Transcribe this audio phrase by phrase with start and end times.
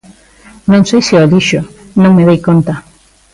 [0.71, 1.61] Non sei se o dixo,
[2.01, 2.75] non me dei conta.